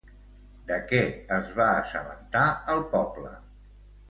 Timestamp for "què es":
0.91-1.51